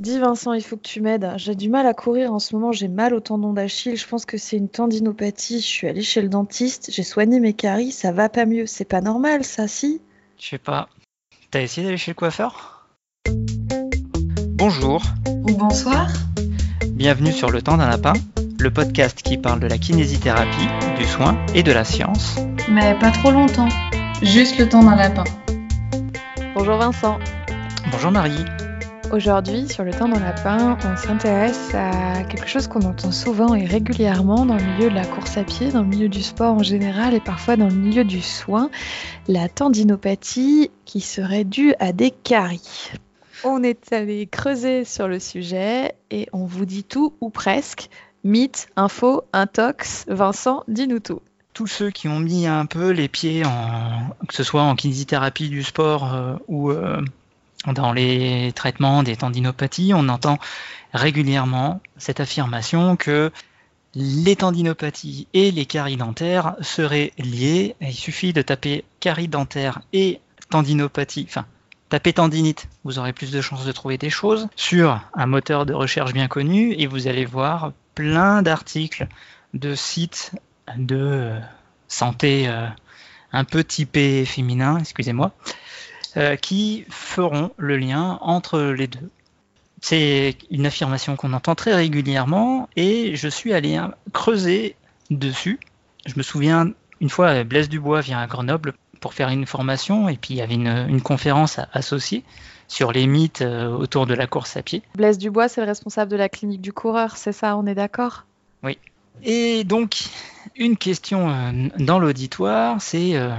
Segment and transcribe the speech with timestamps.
[0.00, 1.30] Dis Vincent, il faut que tu m'aides.
[1.36, 3.96] J'ai du mal à courir en ce moment, j'ai mal au tendon d'Achille.
[3.96, 5.60] Je pense que c'est une tendinopathie.
[5.60, 8.66] Je suis allée chez le dentiste, j'ai soigné mes caries, ça va pas mieux.
[8.66, 10.00] C'est pas normal, ça, si?
[10.38, 10.88] Je sais pas.
[11.52, 12.88] T'as essayé d'aller chez le coiffeur?
[14.56, 16.08] Bonjour, Ou bonsoir.
[16.90, 18.14] bienvenue sur Le Temps d'un Lapin,
[18.58, 20.68] le podcast qui parle de la kinésithérapie,
[20.98, 22.36] du soin et de la science.
[22.68, 23.68] Mais pas trop longtemps.
[24.22, 25.24] Juste le temps d'un lapin.
[26.56, 27.18] Bonjour Vincent.
[27.92, 28.44] Bonjour Marie.
[29.14, 33.64] Aujourd'hui, sur le temps d'un lapin, on s'intéresse à quelque chose qu'on entend souvent et
[33.64, 36.64] régulièrement dans le milieu de la course à pied, dans le milieu du sport en
[36.64, 38.70] général et parfois dans le milieu du soin,
[39.28, 42.90] la tendinopathie qui serait due à des caries.
[43.44, 47.90] On est allé creuser sur le sujet et on vous dit tout ou presque.
[48.24, 51.20] Mythe, info, intox, Vincent, dis-nous tout.
[51.52, 55.50] Tous ceux qui ont mis un peu les pieds en, que ce soit en kinésithérapie
[55.50, 57.00] du sport euh, ou euh,
[57.66, 60.38] dans les traitements des tendinopathies, on entend
[60.92, 63.30] régulièrement cette affirmation que
[63.94, 67.76] les tendinopathies et les caries dentaires seraient liées.
[67.80, 71.46] Il suffit de taper carie dentaire et tendinopathie, enfin
[71.88, 75.74] tapez tendinite, vous aurez plus de chances de trouver des choses sur un moteur de
[75.74, 79.06] recherche bien connu et vous allez voir plein d'articles
[79.52, 80.32] de sites
[80.76, 81.32] de
[81.86, 82.66] santé euh,
[83.32, 85.32] un peu typés féminin, excusez-moi,
[86.16, 89.10] euh, qui feront le lien entre les deux.
[89.80, 93.78] C'est une affirmation qu'on entend très régulièrement et je suis allé
[94.12, 94.76] creuser
[95.10, 95.60] dessus.
[96.06, 100.16] Je me souviens, une fois, Blaise Dubois vient à Grenoble pour faire une formation et
[100.16, 102.24] puis il y avait une, une conférence associée
[102.68, 104.82] sur les mythes euh, autour de la course à pied.
[104.94, 108.24] Blaise Dubois, c'est le responsable de la clinique du coureur, c'est ça, on est d'accord?
[109.22, 109.96] Et donc,
[110.56, 113.30] une question euh, dans l'auditoire, c'est euh,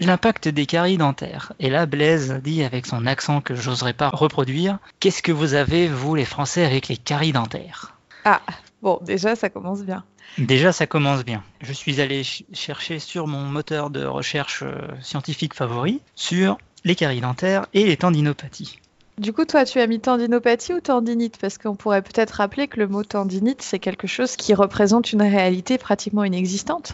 [0.00, 1.52] l'impact des caries dentaires.
[1.60, 5.88] Et là, Blaise dit avec son accent que j'oserais pas reproduire, qu'est-ce que vous avez,
[5.88, 7.94] vous les Français, avec les caries dentaires?
[8.24, 8.40] Ah,
[8.82, 10.04] bon, déjà, ça commence bien.
[10.38, 11.42] Déjà, ça commence bien.
[11.62, 16.94] Je suis allé ch- chercher sur mon moteur de recherche euh, scientifique favori sur les
[16.94, 18.78] caries dentaires et les tendinopathies.
[19.16, 21.38] Du coup, toi, tu as mis tendinopathie ou tendinite?
[21.38, 25.22] Parce qu'on pourrait peut-être rappeler que le mot tendinite, c'est quelque chose qui représente une
[25.22, 26.92] réalité pratiquement inexistante.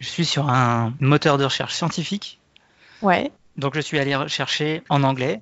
[0.00, 2.38] Je suis sur un moteur de recherche scientifique
[3.02, 3.30] Ouais.
[3.56, 5.40] Donc je suis allé rechercher en anglais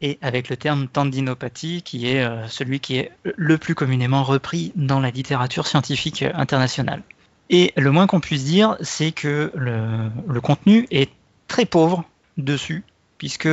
[0.00, 4.72] et avec le terme tendinopathie qui est euh, celui qui est le plus communément repris
[4.76, 7.02] dans la littérature scientifique internationale.
[7.48, 11.10] Et le moins qu'on puisse dire, c'est que le, le contenu est
[11.48, 12.04] très pauvre
[12.36, 12.84] dessus,
[13.18, 13.48] puisque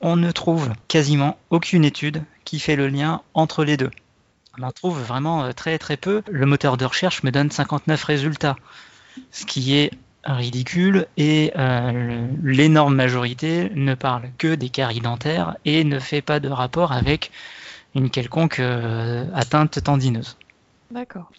[0.00, 3.90] on ne trouve quasiment aucune étude qui fait le lien entre les deux.
[4.58, 6.22] On en trouve vraiment euh, très très peu.
[6.30, 8.56] Le moteur de recherche me donne 59 résultats,
[9.30, 9.92] ce qui est
[10.24, 16.40] ridicule et euh, l'énorme majorité ne parle que des caries dentaires et ne fait pas
[16.40, 17.30] de rapport avec
[17.94, 20.36] une quelconque euh, atteinte tendineuse.
[20.90, 21.30] D'accord.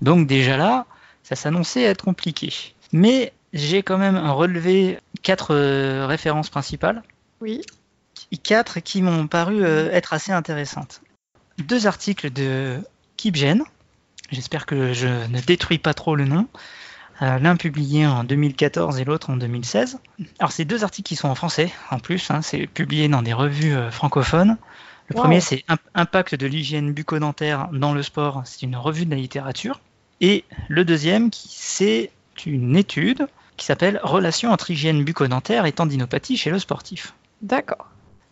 [0.00, 0.86] Donc déjà là,
[1.22, 2.52] ça s'annonçait être compliqué.
[2.92, 7.02] Mais j'ai quand même relevé quatre euh, références principales
[7.40, 7.62] Oui.
[8.42, 11.00] quatre qui m'ont paru être assez intéressantes.
[11.58, 12.80] Deux articles de
[13.16, 13.62] Kipgen,
[14.30, 16.46] j'espère que je ne détruis pas trop le nom,
[17.20, 19.98] l'un publié en 2014 et l'autre en 2016.
[20.38, 23.32] Alors c'est deux articles qui sont en français en plus, hein, c'est publié dans des
[23.32, 24.56] revues euh, francophones.
[25.08, 25.22] Le Wow.
[25.22, 29.16] premier c'est Imp- Impact de l'hygiène bucco-dentaire dans le sport, c'est une revue de la
[29.16, 29.80] littérature.
[30.20, 32.10] Et le deuxième c'est
[32.44, 37.14] une étude qui s'appelle Relation entre hygiène bucco-dentaire et tendinopathie chez le sportif.
[37.40, 37.86] D'accord.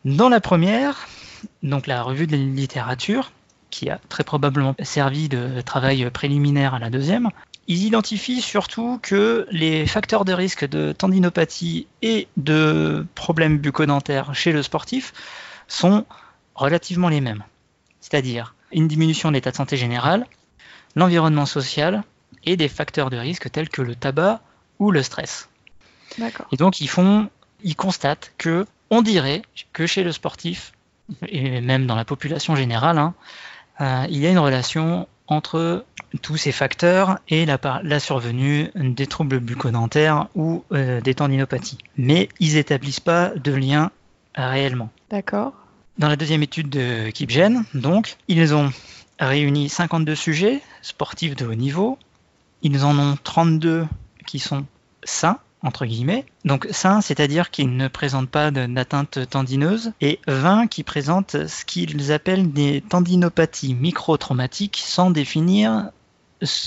[0.04, 1.06] Dans la première,
[1.62, 3.32] donc la revue de la littérature,
[3.70, 7.30] qui a très probablement servi de travail préliminaire à la deuxième,
[7.66, 14.52] ils identifient surtout que les facteurs de risque de tendinopathie et de problèmes bucco-dentaires chez
[14.52, 15.12] le sportif
[15.66, 16.04] sont
[16.54, 17.44] relativement les mêmes.
[18.00, 20.26] C'est-à-dire une diminution de l'état de santé général,
[20.94, 22.02] l'environnement social
[22.44, 24.40] et des facteurs de risque tels que le tabac
[24.78, 25.48] ou le stress.
[26.52, 27.30] Et donc ils font,
[27.62, 29.42] ils constatent que on dirait
[29.72, 30.72] que chez le sportif
[31.26, 33.14] et même dans la population générale, hein,
[33.80, 35.84] euh, il y a une relation entre
[36.22, 41.78] tous ces facteurs et la, survenue des troubles bucco-dentaires ou euh, des tendinopathies.
[41.96, 43.90] Mais ils établissent pas de lien
[44.34, 44.90] réellement.
[45.10, 45.52] D'accord.
[45.98, 48.72] Dans la deuxième étude de Kipgen, donc, ils ont
[49.18, 51.98] réuni 52 sujets sportifs de haut niveau.
[52.62, 53.86] Ils en ont 32
[54.26, 54.66] qui sont
[55.04, 56.24] sains, entre guillemets.
[56.44, 62.12] Donc sains, c'est-à-dire qu'ils ne présentent pas d'atteinte tendineuse, et 20 qui présentent ce qu'ils
[62.12, 65.90] appellent des tendinopathies microtraumatiques sans définir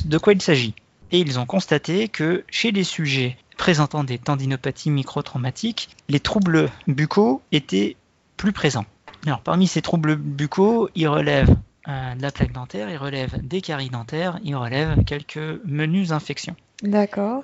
[0.05, 0.73] de quoi il s'agit.
[1.11, 7.41] Et ils ont constaté que chez les sujets présentant des tendinopathies microtraumatiques, les troubles buccaux
[7.51, 7.95] étaient
[8.35, 8.85] plus présents.
[9.25, 11.55] Alors, parmi ces troubles buccaux, ils relèvent
[11.87, 16.55] euh, de la plaque dentaire, ils relèvent des caries dentaires, ils relèvent quelques menues infections.
[16.83, 17.43] D'accord.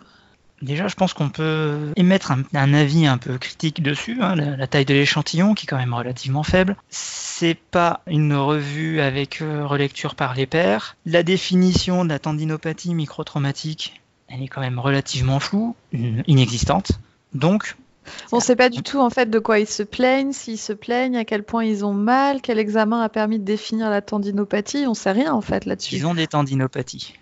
[0.63, 4.17] Déjà, je pense qu'on peut émettre un, un avis un peu critique dessus.
[4.21, 6.75] hein, la, la taille de l'échantillon, qui est quand même relativement faible.
[6.89, 10.95] C'est pas une revue avec euh, relecture par les pairs.
[11.05, 16.93] La définition de la tendinopathie microtraumatique, elle est quand même relativement floue, in- inexistante.
[17.33, 17.75] Donc,
[18.31, 20.73] On ne sait pas du tout en fait de quoi ils se plaignent, s'ils se
[20.73, 24.85] plaignent, à quel point ils ont mal, quel examen a permis de définir la tendinopathie.
[24.87, 25.95] On sait rien en fait là-dessus.
[25.95, 27.13] ils ont des tendinopathies.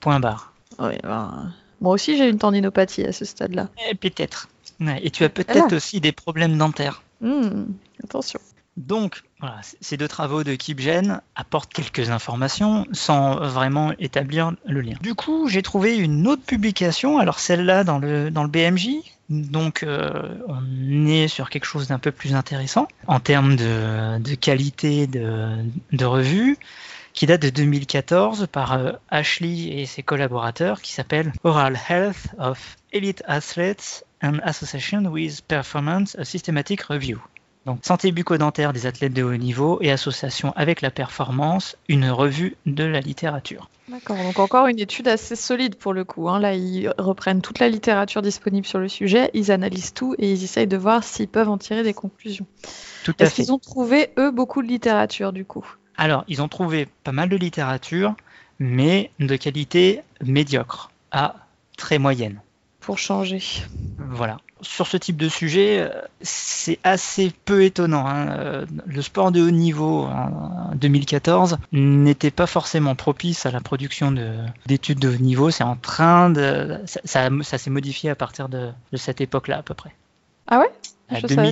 [0.00, 0.52] Point barre.
[0.78, 3.68] Oui, ben, Moi aussi j'ai une tendinopathie à ce stade-là.
[3.90, 4.48] Et peut-être.
[4.80, 7.02] Ouais, Et tu as peut-être aussi des problèmes dentaires.
[7.20, 7.64] Hmm,
[8.02, 8.40] attention.
[8.76, 14.94] Donc, voilà, ces deux travaux de Kipgen apportent quelques informations sans vraiment établir le lien.
[15.02, 18.88] Du coup, j'ai trouvé une autre publication, alors celle-là dans le, dans le BMJ,
[19.28, 24.34] donc euh, on est sur quelque chose d'un peu plus intéressant en termes de, de
[24.34, 25.56] qualité de,
[25.92, 26.56] de revue,
[27.12, 32.76] qui date de 2014 par euh, Ashley et ses collaborateurs, qui s'appelle Oral Health of
[32.92, 37.18] Elite Athletes and Association with Performance, a Systematic Review.
[37.66, 42.56] Donc, santé bucco-dentaire des athlètes de haut niveau et association avec la performance, une revue
[42.64, 43.68] de la littérature.
[43.88, 46.28] D'accord, donc encore une étude assez solide pour le coup.
[46.30, 46.40] hein.
[46.40, 50.42] Là, ils reprennent toute la littérature disponible sur le sujet, ils analysent tout et ils
[50.42, 52.46] essayent de voir s'ils peuvent en tirer des conclusions.
[53.04, 53.42] Tout à Est-ce fait.
[53.42, 55.66] qu'ils ont trouvé, eux, beaucoup de littérature du coup?
[56.00, 58.14] Alors, ils ont trouvé pas mal de littérature,
[58.58, 61.34] mais de qualité médiocre à
[61.76, 62.40] très moyenne.
[62.80, 63.42] pour changer
[63.98, 64.38] Voilà.
[64.62, 65.90] Sur ce type de sujet, euh,
[66.22, 68.06] c'est assez peu étonnant.
[68.06, 68.28] hein.
[68.30, 74.10] Euh, Le sport de haut niveau en 2014 n'était pas forcément propice à la production
[74.12, 75.50] de- d'études de, haut niveau.
[75.50, 79.58] C'est en train de, ça, ça- ça s'est modifié à partir de, de cette époque-là
[79.58, 79.94] à peu près.
[80.46, 80.70] Ah ouais?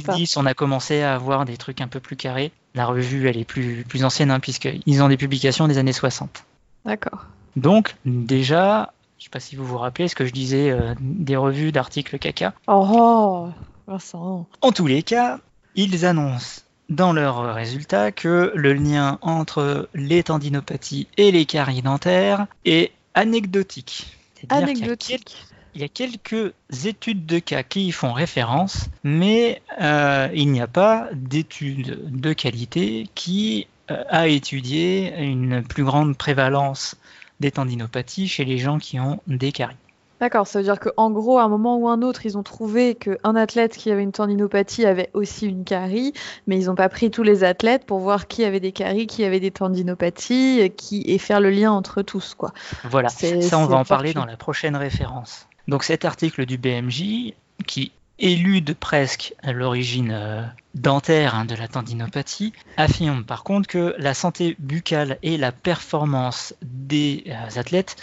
[0.01, 0.13] Pas.
[0.15, 2.53] 2010, on a commencé à avoir des trucs un peu plus carrés.
[2.79, 6.45] La revue, elle est plus, plus ancienne, hein, puisqu'ils ont des publications des années 60.
[6.85, 7.27] D'accord.
[7.57, 11.35] Donc, déjà, je sais pas si vous vous rappelez ce que je disais euh, des
[11.35, 12.55] revues d'articles caca.
[12.69, 13.49] Oh,
[13.89, 14.47] Vincent.
[14.61, 15.41] En tous les cas,
[15.75, 22.47] ils annoncent dans leurs résultats que le lien entre les tendinopathies et les caries dentaires
[22.65, 24.17] est anecdotique.
[24.37, 25.37] Quel- Anecdotique.
[25.79, 26.55] Il y a quelques
[26.85, 32.33] études de cas qui y font référence, mais euh, il n'y a pas d'études de
[32.33, 36.97] qualité qui euh, a étudié une plus grande prévalence
[37.39, 39.77] des tendinopathies chez les gens qui ont des caries.
[40.21, 42.97] D'accord, ça veut dire qu'en gros, à un moment ou un autre, ils ont trouvé
[42.97, 46.13] qu'un athlète qui avait une tendinopathie avait aussi une carie,
[46.49, 49.23] mais ils n'ont pas pris tous les athlètes pour voir qui avait des caries, qui
[49.23, 52.53] avait des tendinopathies, et, qui, et faire le lien entre tous, quoi.
[52.83, 55.47] Voilà, C'est- ça on va en parler dans la prochaine référence.
[55.69, 57.35] Donc cet article du BMJ,
[57.67, 60.43] qui élude presque l'origine euh,
[60.75, 66.55] dentaire hein, de la tendinopathie, affirme par contre que la santé buccale et la performance
[66.63, 67.97] des euh, athlètes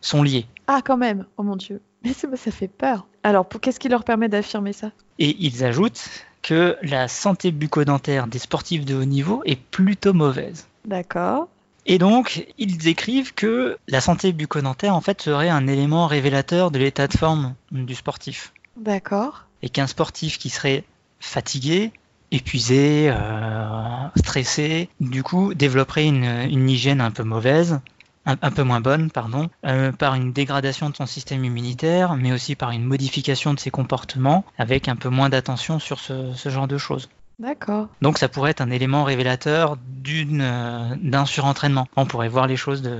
[0.00, 0.46] sont liées.
[0.66, 1.80] Ah, quand même, oh mon Dieu.
[2.02, 3.06] Mais ça, ça fait peur.
[3.22, 4.90] Alors, qu'est-ce qui leur permet d'affirmer ça?
[5.18, 6.08] Et ils ajoutent
[6.42, 10.66] que la santé bucco-dentaire des sportifs de haut niveau est plutôt mauvaise.
[10.86, 11.48] D'accord.
[11.90, 16.78] Et donc, ils écrivent que la santé bucco-dentaire, en fait, serait un élément révélateur de
[16.78, 18.52] l'état de forme du sportif.
[18.76, 19.46] D'accord.
[19.64, 20.84] Et qu'un sportif qui serait
[21.18, 21.90] fatigué,
[22.30, 27.80] épuisé, euh, stressé, du coup, développerait une, une hygiène un peu mauvaise,
[28.24, 32.30] un, un peu moins bonne, pardon, euh, par une dégradation de son système immunitaire, mais
[32.30, 36.48] aussi par une modification de ses comportements, avec un peu moins d'attention sur ce, ce
[36.50, 37.08] genre de choses.
[37.40, 37.88] D'accord.
[38.02, 41.88] Donc ça pourrait être un élément révélateur d'une euh, d'un surentraînement.
[41.96, 42.98] On pourrait voir les choses de,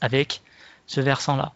[0.00, 0.40] avec
[0.86, 1.52] ce versant-là.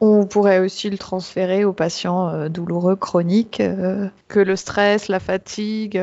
[0.00, 5.20] On pourrait aussi le transférer aux patients euh, douloureux chroniques, euh, que le stress, la
[5.20, 6.00] fatigue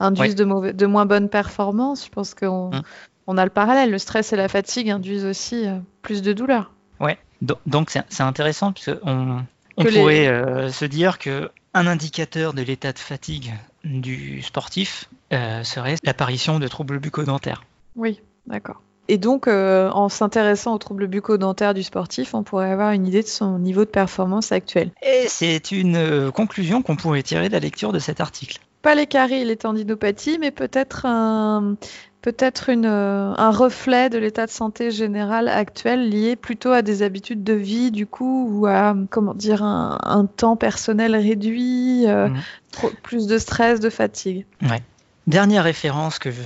[0.00, 0.34] induisent Ouais.
[0.34, 2.04] de, mauvais- de moins bonnes performances.
[2.04, 2.70] Je pense qu'on
[3.26, 3.90] on a le parallèle.
[3.90, 5.66] Le stress et la fatigue induisent aussi
[6.02, 6.72] plus de douleur.
[7.40, 9.44] Do- Donc c'est intéressant qu'on
[9.76, 13.54] on les- pourrait se dire que un indicateur de l'état de fatigue
[13.88, 17.64] du sportif euh, serait l'apparition de troubles bucco-dentaires.
[17.96, 18.80] Oui, d'accord.
[19.10, 23.22] Et donc, euh, en s'intéressant aux troubles bucco-dentaires du sportif, on pourrait avoir une idée
[23.22, 24.90] de son niveau de performance actuel.
[25.02, 28.58] Et c'est une euh, conclusion qu'on pourrait tirer de la lecture de cet article.
[28.82, 31.76] Pas les caries et les tendinopathies, mais peut-être un,
[32.22, 37.44] peut-être euh, un reflet de l'état de santé général actuel lié plutôt à des habitudes
[37.44, 42.40] de vie, du coup, ou à, comment dire, un, un temps personnel réduit, euh, Mhm.
[42.72, 44.44] trop- plus de stress, de fatigue.
[45.26, 46.40] Dernière référence que je,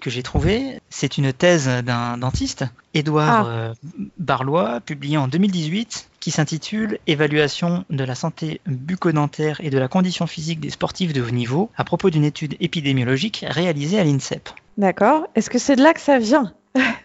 [0.00, 3.50] que j'ai trouvé, c'est une thèse d'un dentiste, Édouard Ah.
[3.50, 3.74] euh,
[4.18, 10.28] Barlois, publiée en 2018, qui s'intitule Évaluation de la santé bucco-dentaire et de la condition
[10.28, 14.48] physique des sportifs de haut niveau à propos d'une étude épidémiologique réalisée à l'INSEP.
[14.78, 15.26] D'accord.
[15.34, 16.54] Est-ce que c'est de là que ça vient?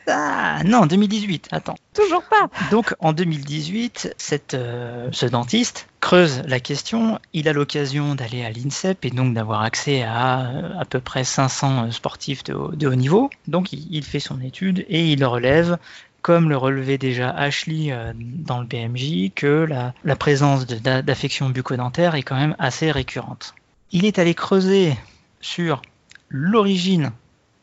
[0.07, 1.75] Ah non, 2018, attends.
[1.93, 2.49] Toujours pas.
[2.71, 7.19] Donc en 2018, cette, euh, ce dentiste creuse la question.
[7.33, 11.23] Il a l'occasion d'aller à l'INSEP et donc d'avoir accès à euh, à peu près
[11.23, 13.29] 500 sportifs de haut, de haut niveau.
[13.47, 15.77] Donc il, il fait son étude et il relève,
[16.21, 22.15] comme le relevait déjà Ashley euh, dans le BMJ, que la, la présence d'affections bucco-dentaires
[22.15, 23.55] est quand même assez récurrente.
[23.91, 24.93] Il est allé creuser
[25.39, 25.81] sur
[26.29, 27.11] l'origine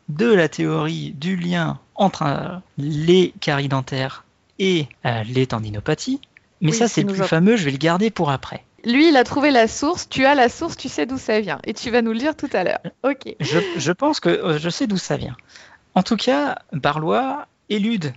[0.09, 4.25] de la théorie du lien entre euh, les caries dentaires
[4.59, 6.21] et euh, les tendinopathies.
[6.61, 8.63] Mais Oui, ça, c'est le plus fameux, je vais le garder pour après.
[8.85, 10.07] Lui, il a trouvé la source.
[10.09, 11.59] Tu as la source, tu sais d'où ça vient.
[11.65, 12.79] Et tu vas nous le dire tout à l'heure.
[13.03, 13.35] Ok.
[13.39, 15.35] Je, je pense que je sais d'où ça vient.
[15.95, 18.13] En tout cas, Barlois élude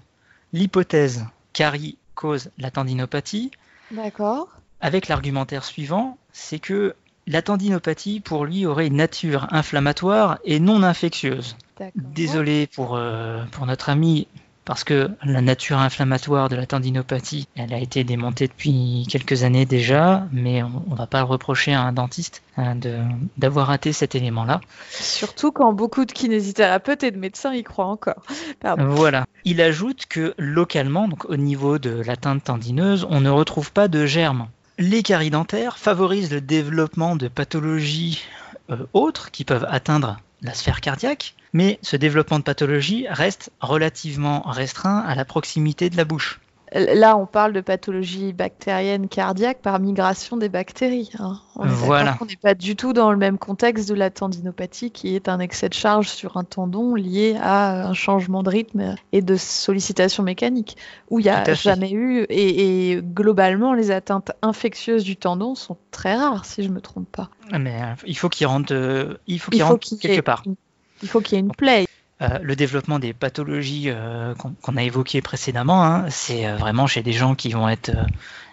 [0.52, 3.50] l'hypothèse carie cause la tendinopathie
[3.90, 4.48] D'accord.
[4.80, 6.94] avec l'argumentaire suivant, c'est que
[7.26, 11.56] la tendinopathie, pour lui, aurait une nature inflammatoire et non infectieuse.
[11.94, 14.26] Désolé pour, euh, pour notre ami,
[14.68, 19.64] parce que la nature inflammatoire de la tendinopathie, elle a été démontée depuis quelques années
[19.64, 22.98] déjà, mais on ne va pas le reprocher à un dentiste hein, de-
[23.38, 24.60] d'avoir raté cet élément-là.
[24.90, 28.22] Surtout quand beaucoup de kinésithérapeutes et de médecins y croient encore.
[28.60, 28.84] Pardon.
[28.88, 29.24] Voilà.
[29.46, 34.04] Il ajoute que localement, donc au niveau de l'atteinte tendineuse, on ne retrouve pas de
[34.04, 34.48] germes.
[34.76, 38.20] Les caries dentaires favorisent le développement de pathologies
[38.68, 44.42] euh, autres qui peuvent atteindre la sphère cardiaque, mais ce développement de pathologie reste relativement
[44.42, 46.40] restreint à la proximité de la bouche.
[46.74, 51.10] Là, on parle de pathologie bactérienne cardiaque par migration des bactéries.
[51.18, 51.40] hein.
[51.56, 52.18] On Voilà.
[52.28, 55.70] n'est pas du tout dans le même contexte de la tendinopathie, qui est un excès
[55.70, 60.76] de charge sur un tendon lié à un changement de rythme et de sollicitation mécanique,
[61.08, 62.24] où il n'y a jamais eu.
[62.28, 66.82] Et, et globalement, les atteintes infectieuses du tendon sont très rares, si je ne me
[66.82, 67.30] trompe pas.
[67.58, 70.42] Mais euh, il faut qu'il rentre, euh, il faut qu'il quelque part.
[70.44, 70.54] une-
[71.02, 71.86] Il faut qu'il y ait une plaie.
[72.20, 77.02] Euh, le développement des pathologies euh, qu'on a évoquées précédemment, hein, c'est euh, vraiment chez
[77.02, 78.04] des gens qui vont être euh,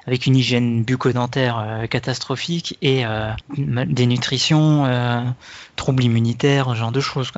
[0.06, 3.32] avec une hygiène bucco-dentaire catastrophique et euh,
[5.76, 7.32] troubles immunitaires, ce genre de choses.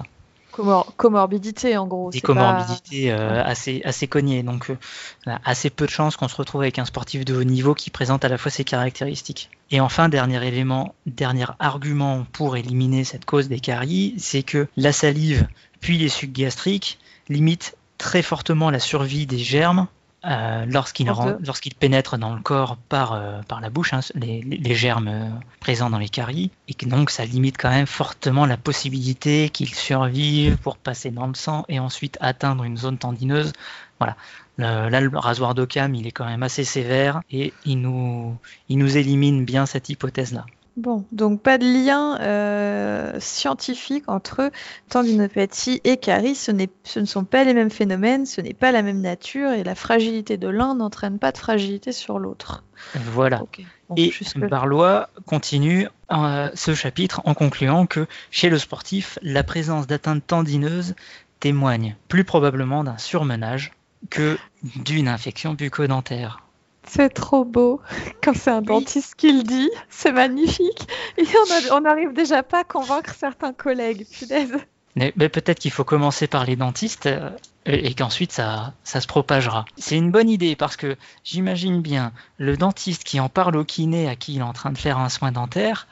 [0.58, 2.10] Comor- comorbidité, en gros.
[2.10, 4.42] Des pas- comorbidités euh, assez, assez cognées.
[4.42, 7.76] Donc, euh, assez peu de chances qu'on se retrouve avec un sportif de haut niveau
[7.76, 9.50] qui présente à la fois ces caractéristiques.
[9.70, 14.92] Et enfin, dernier élément, dernier argument pour éliminer cette cause des caries, c'est que la
[14.92, 15.48] salive
[15.80, 16.98] puis les sucs gastriques
[17.30, 19.88] limitent très fortement la survie des germes
[20.28, 25.30] euh, lorsqu'ils pénètrent dans le corps par, euh, par la bouche, hein, les, germes euh,
[25.60, 29.74] présents dans les caries, et que donc ça limite quand même fortement la possibilité qu'ils
[29.74, 33.54] survivent pour passer dans le sang et ensuite atteindre une zone tendineuse.
[34.00, 34.18] Voilà.
[34.58, 38.38] Le- là, le rasoir d'Occam, il est quand même assez sévère et il nous,
[38.70, 40.46] il nous élimine bien cette hypothèse-là.
[40.78, 44.52] Bon, donc pas de lien euh, scientifique entre
[44.90, 46.36] tendinopathie et carie.
[46.36, 49.52] Ce, n'est- ce ne sont pas les mêmes phénomènes, ce n'est pas la même nature
[49.52, 52.64] et la fragilité de l'un n'entraîne pas de fragilité sur l'autre.
[52.94, 53.42] Voilà.
[53.42, 53.62] Ok.
[53.90, 59.88] Bon, Et Barlois continue euh, ce chapitre en concluant que chez le sportif, la présence
[59.88, 60.94] d'atteintes tendineuses
[61.40, 63.72] témoigne plus probablement d'un surmenage
[64.12, 64.38] que
[64.76, 66.44] d'une infection bucco-dentaire.
[66.88, 67.82] C'est trop beau
[68.24, 69.70] quand c'est un dentiste qui le dit.
[69.89, 70.88] C'est magnifique.
[71.17, 71.25] Et
[71.72, 74.06] on n'arrive déjà pas à convaincre certains collègues.
[74.12, 74.58] Punaise.
[74.96, 77.29] Mais, mais peut-être qu'il faut commencer par les dentistes euh,
[77.67, 79.65] et, et qu'ensuite ça, ça se propagera.
[79.77, 84.10] C'est une bonne idée parce que j'imagine bien le dentiste qui en parle au kiné
[84.10, 85.88] à qui il est en train de faire un soin dentaire.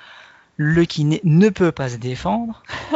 [0.57, 2.63] Le kiné ne peut pas se défendre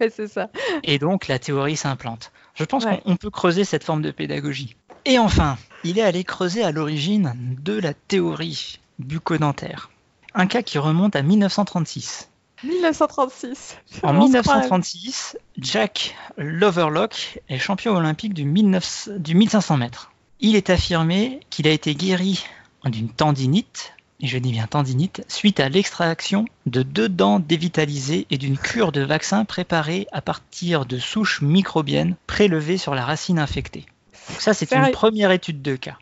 [0.00, 0.48] Ouais, c'est ça.
[0.82, 2.30] et donc la théorie s'implante.
[2.56, 3.00] Je pense Ouais.
[3.04, 4.76] qu'on on peut creuser cette forme de pédagogie.
[5.04, 9.90] Et enfin, il est allé creuser à l'origine de la théorie bucco-dentaire.
[10.34, 12.28] Un cas qui remonte à 1936.
[12.64, 13.76] 1936.
[14.02, 20.12] En On se 1936, Jack Loverlock est champion olympique du, 19 du 1500 mètres.
[20.40, 22.44] Il est affirmé qu'il a été guéri
[22.84, 28.38] d'une tendinite, et je dis bien tendinite, suite à l'extraction de deux dents dévitalisées et
[28.38, 33.84] d'une cure de vaccin préparée à partir de souches microbiennes prélevées sur la racine infectée.
[34.30, 35.98] Donc ça, c'est une première étude de cas.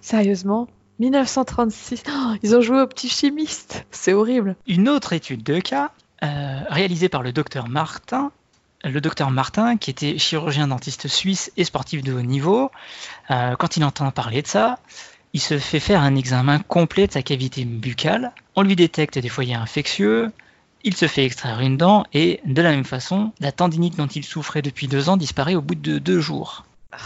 [0.00, 0.68] Sérieusement?
[0.98, 2.04] 1936.
[2.08, 3.84] Oh, ils ont joué au petit chimiste.
[3.90, 4.56] C'est horrible.
[4.66, 5.90] Une autre étude de cas
[6.24, 8.32] euh, réalisée par le docteur Martin,
[8.82, 12.70] le docteur Martin, qui était chirurgien dentiste suisse et sportif de haut niveau,
[13.30, 14.78] euh, quand il entend parler de ça,
[15.36, 18.32] il se fait faire un examen complet de sa cavité buccale.
[18.54, 20.32] On lui détecte des foyers infectieux,
[20.82, 24.24] il se fait extraire une dent et de la même façon, la tendinite dont il
[24.24, 26.64] souffrait depuis deux ans disparaît au bout de deux jours.
[26.90, 26.96] Ah,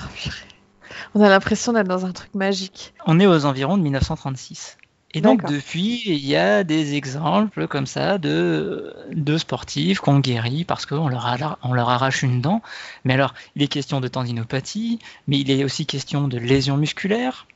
[1.17, 2.95] On a l'impression d'être dans un truc magique.
[3.05, 4.79] On est aux environs de 1936.
[5.13, 10.65] Et donc depuis, il y a des exemples comme ça de, de sportifs qu'on guérit
[10.65, 12.63] parce qu'on leur, on leur arrache une dent.
[13.05, 17.49] Mais alors, il est question de tendinopathie, mais il est aussi question de lésions musculaires.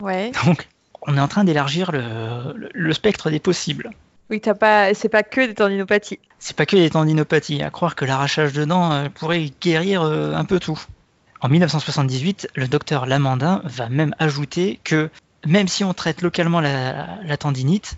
[0.00, 0.32] Ouais.
[0.46, 0.68] Donc,
[1.02, 3.90] on est en train d'élargir le, le, spectre des possibles.
[4.30, 6.18] Oui, t'as pas, c'est pas que des tendinopathies.
[6.38, 7.62] C'est pas que des tendinopathies.
[7.62, 10.80] À croire que l'arrachage de dents euh, pourrait guérir euh, un peu tout.
[11.40, 15.08] En 1978, le docteur Lamandin va même ajouter que
[15.46, 17.96] même si on traite localement la, tendinite,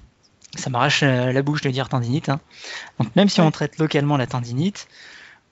[0.56, 2.38] ça m'arrache la bouche de dire tendinite, hein.
[2.98, 4.88] donc même si on traite localement la tendinite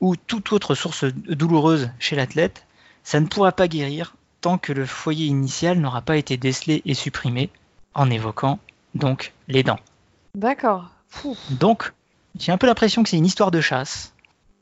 [0.00, 2.66] ou toute autre source douloureuse chez l'athlète,
[3.04, 6.94] ça ne pourra pas guérir tant que le foyer initial n'aura pas été décelé et
[6.94, 7.50] supprimé,
[7.94, 8.58] en évoquant
[8.94, 9.80] donc les dents.
[10.34, 10.90] D'accord.
[11.50, 11.92] Donc,
[12.38, 14.12] j'ai un peu l'impression que c'est une histoire de chasse.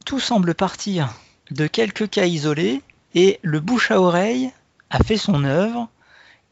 [0.05, 1.13] Tout semble partir
[1.51, 2.83] de quelques cas isolés
[3.15, 4.53] et le bouche à oreille
[4.91, 5.89] a fait son œuvre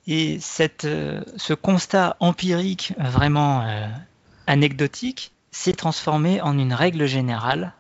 [0.07, 3.87] et cette, euh, ce constat empirique vraiment euh,
[4.47, 7.73] anecdotique s'est transformé en une règle générale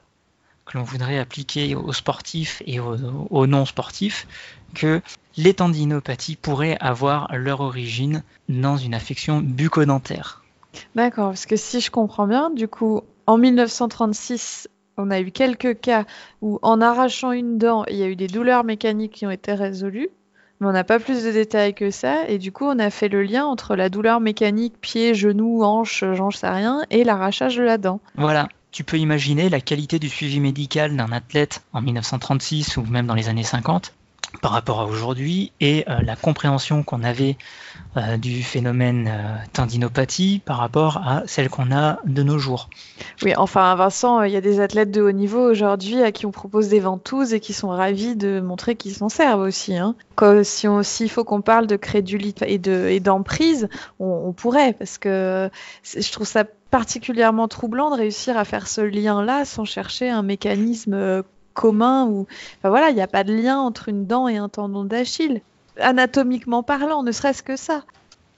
[0.66, 4.26] que l'on voudrait appliquer aux sportifs et aux, non-sportifs,
[4.74, 5.00] que
[5.36, 10.42] les tendinopathies pourraient avoir leur origine dans une affection bucco-dentaire.
[10.94, 15.80] D'accord, parce que si je comprends bien, du coup, en 1936, on a eu quelques
[15.80, 16.04] cas
[16.40, 19.54] où en arrachant une dent, il y a eu des douleurs mécaniques qui ont été
[19.54, 20.10] résolues
[20.60, 22.28] mais on n'a pas plus de détails que ça.
[22.28, 26.04] Et du coup, on a fait le lien entre la douleur mécanique, pied, genou, hanche,
[26.12, 28.00] j'en sais rien, et l'arrachage de la dent.
[28.16, 28.48] Voilà.
[28.74, 33.14] Tu peux imaginer la qualité du suivi médical d'un athlète en 1936 ou même dans
[33.14, 33.94] les années 50
[34.42, 37.36] par rapport à aujourd'hui et euh, la compréhension qu'on avait
[37.96, 42.68] euh, du phénomène euh, tendinopathie par rapport à celle qu'on a de nos jours.
[43.22, 46.32] Oui, enfin Vincent, il y a des athlètes de haut niveau aujourd'hui à qui on
[46.32, 49.76] propose des ventouses et qui sont ravis de montrer qu'ils s'en servent aussi.
[49.76, 49.94] Hein.
[50.42, 53.68] si s'il faut qu'on parle de crédulité et de et d'emprise,
[54.00, 55.48] on, pourrait parce que
[55.84, 61.22] je trouve ça particulièrement troublant de réussir à faire ce lien-là sans chercher un mécanisme
[61.52, 62.26] commun ou
[62.58, 65.40] enfin voilà, il n'y a pas de lien entre une dent et un tendon d'Achille.
[65.78, 67.84] Anatomiquement parlant, ne serait-ce que ça.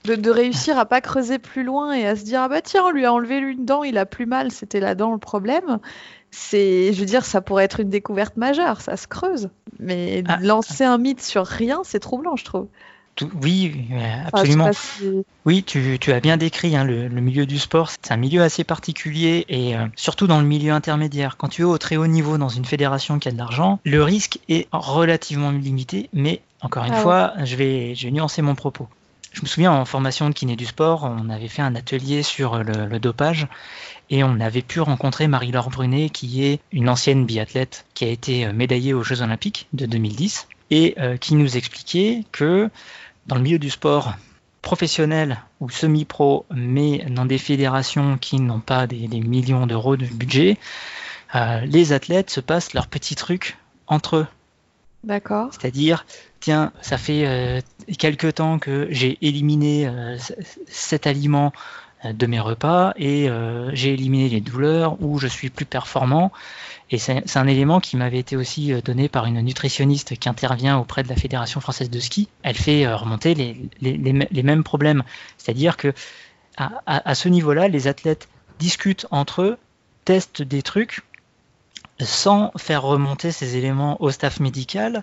[0.05, 2.91] De, réussir à pas creuser plus loin et à se dire ah bah tiens on
[2.91, 5.81] lui a enlevé une dent il a plus mal c'était la dent le problème
[6.31, 10.39] c'est je veux dire ça pourrait être une découverte majeure ça se creuse mais ah.
[10.41, 12.69] lancer un mythe sur rien c'est troublant je trouve
[13.43, 13.87] oui,
[14.27, 14.71] absolument.
[15.45, 17.91] Oui, tu, as bien décrit hein, le, milieu du sport.
[17.91, 21.37] C'est un milieu assez particulier et euh, surtout dans le milieu intermédiaire.
[21.37, 24.03] Quand tu es au très haut niveau dans une fédération qui a de l'argent, le
[24.03, 26.09] risque est relativement limité.
[26.13, 28.89] Mais encore une ah fois, je, vais, je vais nuancer mon propos.
[29.37, 32.65] Je me souviens en formation de kiné du sport, on avait fait un atelier sur
[32.65, 33.49] le, dopage
[34.09, 38.47] et on avait pu rencontrer Marie-Laure Brunet qui est une ancienne biathlète qui a été
[38.47, 42.71] euh, médaillée aux Jeux Olympiques de 2010 et euh, qui nous expliquait que
[43.27, 44.15] dans le milieu du sport
[44.63, 50.59] professionnel ou semi-pro, mais dans des fédérations qui n'ont pas des, millions d'euros de budget,
[51.35, 54.27] euh, les athlètes se passent leurs petits trucs entre eux.
[55.05, 55.51] D'accord.
[55.53, 56.05] C'est-à-dire,
[56.41, 57.61] tiens, ça fait euh,
[57.97, 60.17] quelques temps que j'ai éliminé euh,
[60.67, 61.53] cet aliment
[62.13, 63.29] de mes repas et
[63.73, 66.33] j'ai éliminé les douleurs ou je suis plus performant
[66.91, 70.79] et c'est un élément qui m'avait été aussi euh, donné par une nutritionniste qui intervient
[70.79, 72.29] auprès de la Fédération française de ski.
[72.43, 75.03] Elle fait euh, remonter les, mêmes problèmes.
[75.37, 75.93] C'est-à-dire que
[76.57, 79.59] à, à, ce niveau-là, les athlètes discutent entre eux,
[80.05, 81.03] testent des trucs
[82.01, 85.03] sans faire remonter ces éléments au staff médical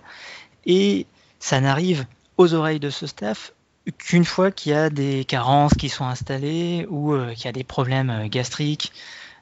[0.64, 1.06] et
[1.38, 2.06] ça n'arrive
[2.38, 3.52] aux oreilles de ce staff
[3.92, 7.52] qu'une fois qu'il y a des carences qui sont installées ou euh, qu'il y a
[7.52, 8.92] des problèmes gastriques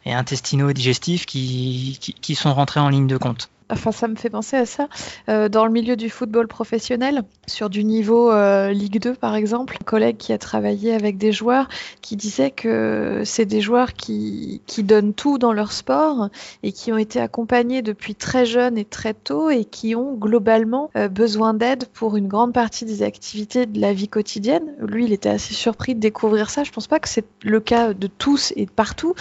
[0.04, 3.50] et intestinaux digestifs qui, qui, qui, sont rentrés en ligne de compte.
[3.70, 4.88] Enfin, ça me fait penser à ça.
[5.28, 9.76] Euh, dans le milieu du football professionnel, sur du niveau euh, Ligue 2 par exemple,
[9.80, 11.68] un collègue qui a travaillé avec des joueurs
[12.00, 16.28] qui disait que c'est des joueurs qui, qui donnent tout dans leur sport
[16.62, 20.90] et qui ont été accompagnés depuis très jeunes et très tôt et qui ont globalement
[20.96, 24.74] euh, besoin d'aide pour une grande partie des activités de la vie quotidienne.
[24.80, 26.64] Lui, il était assez surpris de découvrir ça.
[26.64, 29.14] Je pense pas que c'est le cas de tous et de partout,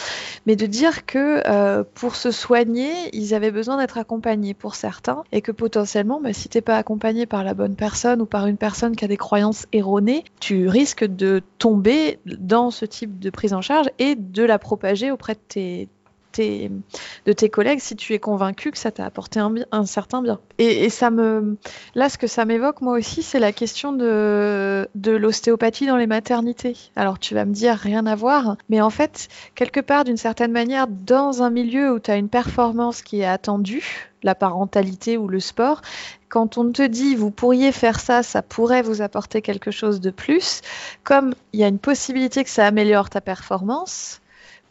[0.45, 5.41] mais de dire que pour se soigner, ils avaient besoin d'être accompagnés pour certains et
[5.41, 8.95] que potentiellement, bah, si t'es pas accompagné par la bonne personne ou par une personne
[8.95, 13.61] qui a des croyances erronées, tu risques de tomber dans ce type de prise en
[13.61, 15.89] charge et de la propager auprès de tes,
[16.37, 20.39] de tes collègues si tu es convaincu que ça t'a apporté un, un, certain bien.
[20.57, 21.57] Et, et, ça me,
[21.95, 26.07] là, ce que ça m'évoque moi aussi, c'est la question de, de l'ostéopathie dans les
[26.07, 26.77] maternités.
[26.95, 30.51] Alors tu vas me dire rien à voir, mais en fait, quelque part, d'une certaine
[30.51, 35.27] manière, dans un milieu où tu as une performance qui est attendue, la parentalité ou
[35.27, 35.81] le sport,
[36.29, 40.11] quand on te dit vous pourriez faire ça, ça pourrait vous apporter quelque chose de
[40.11, 40.61] plus,
[41.03, 44.20] comme il y a une possibilité que ça améliore ta performance,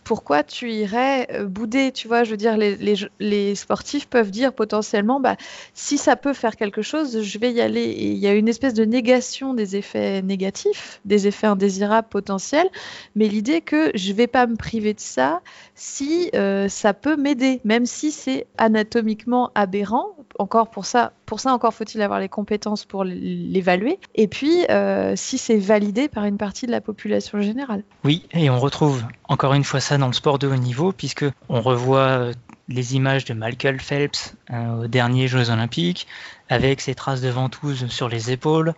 [0.04, 5.20] pourquoi tu irais euh, bouder Tu vois, je veux dire, les, sportifs peuvent dire potentiellement,
[5.20, 5.36] bah,
[5.74, 7.82] si ça peut faire quelque chose, je vais y aller.
[7.82, 12.68] Et il y a une espèce de négation des effets négatifs, des effets indésirables potentiels,
[13.14, 15.40] mais l'idée que je vais pas me priver de ça
[15.74, 20.16] si euh, ça peut m'aider, même si c'est anatomiquement aberrant.
[20.38, 23.98] Encore pour ça, pour ça encore faut-il avoir les compétences pour l'évaluer.
[24.14, 27.84] Et puis, euh, si c'est validé par une partie de la population générale.
[28.04, 31.24] Oui, et on retrouve encore une fois ça dans le sport de haut niveau, puisque
[31.48, 32.32] on revoit euh,
[32.68, 36.06] les images de Michael Phelps euh, aux derniers Jeux Olympiques,
[36.48, 38.74] avec ses traces de ventouse sur les épaules.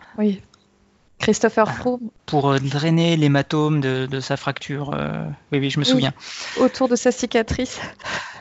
[1.23, 2.09] Christopher Froome.
[2.25, 4.91] Pour euh, drainer l'hématome de, de, sa fracture.
[4.93, 6.11] Euh, oui, oui, je me souviens.
[6.57, 7.79] Oui, autour de sa cicatrice.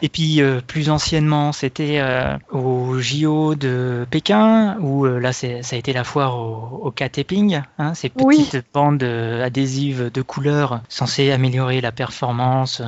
[0.02, 5.76] Et puis, euh, plus anciennement, c'était euh, au JO de Pékin, où là, ça a
[5.76, 8.60] été la foire au, au K-taping, hein, ces petites oui.
[8.74, 12.82] bandes adhésives de couleurs censées améliorer la performance,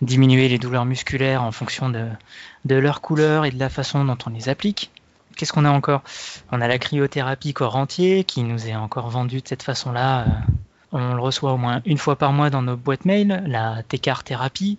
[0.00, 2.06] diminuer les douleurs musculaires en fonction de,
[2.64, 4.90] de leur couleur et de la façon dont on les applique.
[5.40, 6.02] Qu'est-ce qu'on a encore?
[6.52, 10.26] On a la cryothérapie corps entier qui nous est encore vendue de cette façon-là.
[10.92, 14.22] On le reçoit au moins une fois par mois dans nos boîtes mail, la TECAR
[14.22, 14.76] thérapie,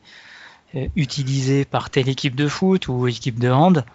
[0.75, 3.85] euh, utilisée par telle équipe de foot ou équipe de hand.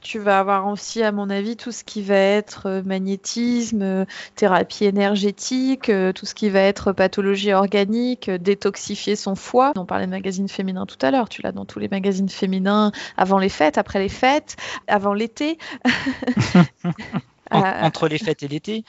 [0.00, 5.90] Tu vas avoir aussi, à mon avis, tout ce qui va être magnétisme, thérapie énergétique,
[6.14, 9.72] tout ce qui va être pathologie organique, détoxifier son foie.
[9.76, 11.28] On parlait de magazines féminins tout à l'heure.
[11.28, 15.58] Tu l'as dans tous les magazines féminins avant les fêtes, après les fêtes, avant l'été.
[17.52, 18.84] En, euh, entre les fêtes et l'été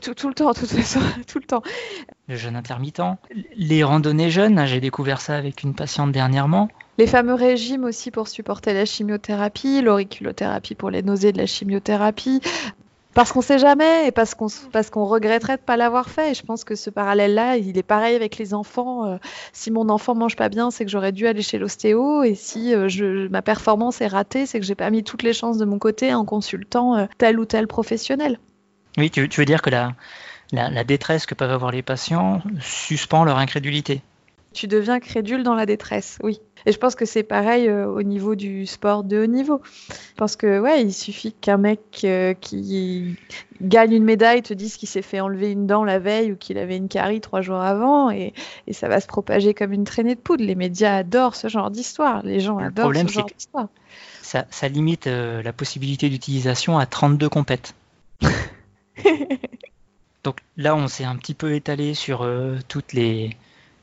[0.00, 0.66] tout, tout, le temps, tout,
[1.26, 1.62] tout le temps.
[2.26, 3.02] Le jeûne intermittent.
[3.54, 6.68] Les randonnées jeunes, j'ai découvert ça avec une patiente dernièrement.
[6.98, 12.40] Les fameux régimes aussi pour supporter la chimiothérapie, l'auriculothérapie pour les nausées de la chimiothérapie.
[13.14, 16.30] Parce qu'on sait jamais et parce qu'on parce qu'on regretterait de pas l'avoir fait.
[16.30, 19.06] Et je pense que ce parallèle-là, il est pareil avec les enfants.
[19.06, 19.16] Euh,
[19.52, 22.22] si mon enfant mange pas bien, c'est que j'aurais dû aller chez l'ostéo.
[22.22, 25.58] Et si euh, ma performance est ratée, c'est que j'ai pas mis toutes les chances
[25.58, 28.38] de mon côté en consultant euh, tel ou tel professionnel.
[28.96, 29.94] Oui, tu, veux dire que la,
[30.52, 34.02] la détresse que peuvent avoir les patients suspend leur incrédulité.
[34.52, 36.40] Tu deviens crédule dans la détresse, oui.
[36.64, 39.60] Et je pense que c'est pareil euh, au niveau du sport de haut niveau.
[40.16, 43.16] Parce que, ouais, il suffit qu'un mec euh, qui
[43.60, 46.58] gagne une médaille te dise qu'il s'est fait enlever une dent la veille ou qu'il
[46.58, 48.32] avait une carie trois jours avant et,
[48.66, 50.44] et, ça va se propager comme une traînée de poudre.
[50.44, 52.22] Les médias adorent ce genre d'histoire.
[52.22, 53.68] Les gens Le adorent problème, ce genre d'histoire.
[54.22, 57.74] Ça, ça, limite euh, la possibilité d'utilisation à 32 compètes.
[60.24, 62.24] Donc là, on s'est un petit peu étalé sur
[62.68, 63.36] toutes les,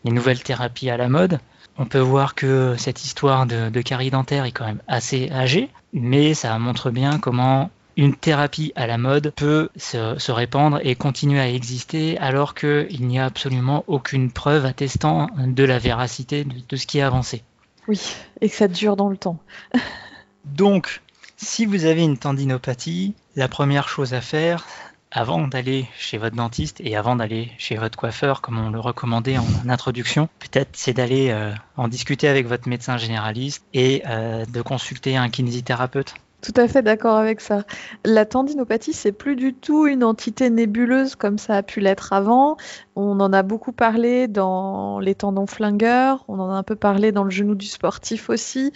[0.04, 1.40] les nouvelles thérapies à la mode.
[1.78, 5.70] On peut voir que cette histoire de, de carie dentaire est quand même assez âgée,
[5.94, 10.96] mais ça montre bien comment une thérapie à la mode peut se, se répandre et
[10.96, 16.56] continuer à exister alors qu'il n'y a absolument aucune preuve attestant de la véracité de,
[16.68, 17.44] de ce qui est avancé.
[17.90, 18.00] Oui,
[18.40, 19.40] et que ça dure dans le temps.
[20.46, 21.02] Donc,
[21.36, 24.66] si vous avez une tendinopathie, la première chose à faire,
[25.12, 29.38] avant d'aller chez votre dentiste et avant d'aller chez votre coiffeur, comme on le recommandait
[29.38, 34.62] en introduction, peut-être c'est d'aller euh, en discuter avec votre médecin généraliste et euh, de
[34.62, 36.14] consulter un kinésithérapeute.
[36.42, 37.66] Tout à fait d'accord avec ça.
[38.06, 42.56] La tendinopathie, c'est plus du tout une entité nébuleuse comme ça a pu l'être avant.
[42.96, 47.12] On en a beaucoup parlé dans les tendons flingueurs, on en a un peu parlé
[47.12, 48.72] dans le genou du sportif aussi.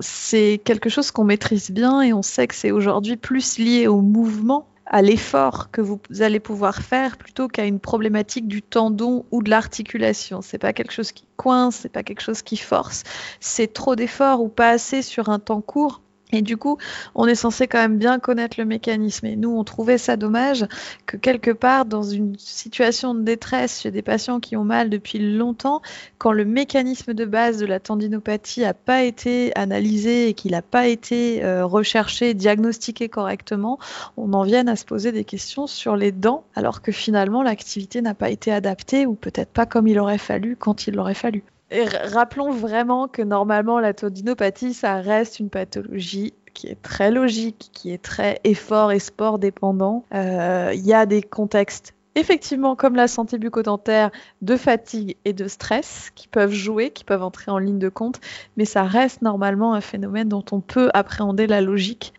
[0.00, 4.00] C'est quelque chose qu'on maîtrise bien et on sait que c'est aujourd'hui plus lié au
[4.00, 9.42] mouvement à l'effort que vous allez pouvoir faire plutôt qu'à une problématique du tendon ou
[9.42, 10.42] de l'articulation.
[10.42, 13.02] C'est pas quelque chose qui coince, c'est pas quelque chose qui force.
[13.40, 16.02] C'est trop d'efforts ou pas assez sur un temps court.
[16.34, 16.78] Et du coup,
[17.14, 19.24] on est censé quand même bien connaître le mécanisme.
[19.26, 20.66] Et nous, on trouvait ça dommage
[21.06, 25.20] que quelque part, dans une situation de détresse chez des patients qui ont mal depuis
[25.20, 25.80] longtemps,
[26.18, 30.62] quand le mécanisme de base de la tendinopathie n'a pas été analysé et qu'il n'a
[30.62, 33.78] pas été euh, recherché, diagnostiqué correctement,
[34.16, 38.02] on en vienne à se poser des questions sur les dents, alors que finalement, l'activité
[38.02, 41.44] n'a pas été adaptée ou peut-être pas comme il aurait fallu quand il l'aurait fallu.
[41.70, 47.70] Et rappelons vraiment que normalement la tendinopathie, ça reste une pathologie qui est très logique,
[47.72, 50.04] qui est très effort et sport dépendant.
[50.12, 54.10] Il euh, y a des contextes effectivement, comme la santé bucco-dentaire,
[54.42, 58.20] de fatigue et de stress qui peuvent jouer, qui peuvent entrer en ligne de compte,
[58.56, 62.14] mais ça reste normalement un phénomène dont on peut appréhender la logique,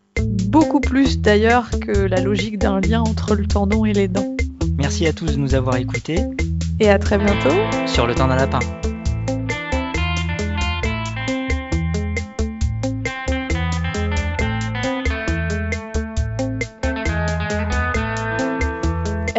[0.50, 4.36] beaucoup plus d'ailleurs que la logique d'un lien entre le tendon et les dents.
[4.78, 6.20] Merci à tous de nous avoir écoutés.
[6.82, 7.56] Et à très bientôt
[7.88, 8.60] sur le temps d'un lapin.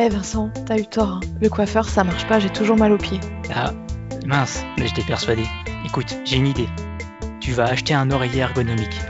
[0.06, 1.14] Eh Vincent, t'as eu tort.
[1.14, 1.20] hein.
[1.40, 3.18] Le coiffeur, ça marche pas, j'ai toujours mal aux pieds.
[3.52, 3.72] Ah,
[4.24, 5.42] mince, mais j'étais persuadé.
[5.84, 6.68] Écoute, j'ai une idée.
[7.40, 9.00] Tu vas acheter un oreiller ergonomique.